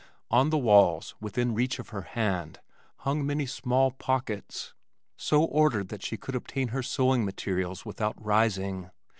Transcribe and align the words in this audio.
On 0.31 0.49
the 0.49 0.57
walls 0.57 1.13
within 1.21 1.53
reach 1.53 1.77
of 1.77 1.89
her 1.89 2.01
hand 2.01 2.59
hung 3.05 3.23
many 3.23 3.45
small 3.45 3.91
pockets, 3.91 4.73
so 5.15 5.43
ordered 5.43 5.89
that 5.89 6.01
she 6.01 6.17
could 6.17 6.33
obtain 6.33 6.69
her 6.69 6.81
sewing 6.81 7.23
materials 7.23 7.85
without 7.85 8.15
rising. 8.19 8.89